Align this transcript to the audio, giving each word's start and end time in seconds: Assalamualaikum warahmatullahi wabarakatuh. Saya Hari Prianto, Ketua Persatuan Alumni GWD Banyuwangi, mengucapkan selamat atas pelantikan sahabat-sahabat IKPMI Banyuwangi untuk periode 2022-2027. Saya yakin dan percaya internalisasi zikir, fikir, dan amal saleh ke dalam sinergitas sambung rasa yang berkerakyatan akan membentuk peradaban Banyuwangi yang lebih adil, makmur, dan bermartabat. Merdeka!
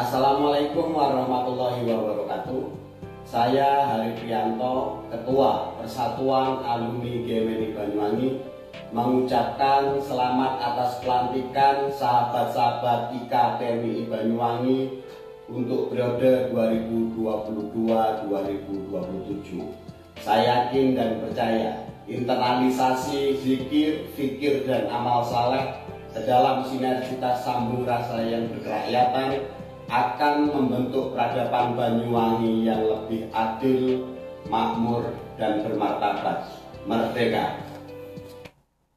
Assalamualaikum 0.00 0.96
warahmatullahi 0.96 1.84
wabarakatuh. 1.92 2.72
Saya 3.28 3.84
Hari 3.84 4.16
Prianto, 4.16 5.04
Ketua 5.12 5.76
Persatuan 5.76 6.64
Alumni 6.64 7.20
GWD 7.28 7.76
Banyuwangi, 7.76 8.40
mengucapkan 8.96 10.00
selamat 10.00 10.56
atas 10.56 11.04
pelantikan 11.04 11.92
sahabat-sahabat 11.92 13.12
IKPMI 13.12 14.08
Banyuwangi 14.08 15.04
untuk 15.52 15.92
periode 15.92 16.48
2022-2027. 17.76 20.24
Saya 20.24 20.64
yakin 20.72 20.96
dan 20.96 21.20
percaya 21.20 21.84
internalisasi 22.08 23.36
zikir, 23.36 24.08
fikir, 24.16 24.64
dan 24.64 24.88
amal 24.88 25.20
saleh 25.20 25.76
ke 26.16 26.24
dalam 26.24 26.64
sinergitas 26.64 27.44
sambung 27.44 27.84
rasa 27.84 28.24
yang 28.24 28.48
berkerakyatan 28.48 29.44
akan 29.90 30.34
membentuk 30.54 31.10
peradaban 31.12 31.74
Banyuwangi 31.74 32.62
yang 32.62 32.86
lebih 32.86 33.26
adil, 33.34 34.06
makmur, 34.46 35.10
dan 35.34 35.66
bermartabat. 35.66 36.46
Merdeka! 36.86 37.69